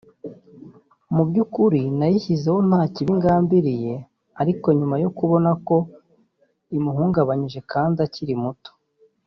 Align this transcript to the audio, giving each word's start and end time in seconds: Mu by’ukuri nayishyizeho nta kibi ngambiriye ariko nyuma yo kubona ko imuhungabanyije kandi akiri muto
Mu 1.15 1.23
by’ukuri 1.29 1.81
nayishyizeho 1.97 2.59
nta 2.69 2.81
kibi 2.93 3.11
ngambiriye 3.19 3.93
ariko 4.41 4.67
nyuma 4.79 4.95
yo 5.03 5.09
kubona 5.17 5.49
ko 5.67 5.77
imuhungabanyije 6.77 7.59
kandi 7.71 7.97
akiri 8.07 8.35
muto 8.43 8.71